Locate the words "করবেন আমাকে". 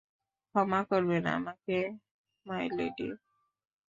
0.89-1.77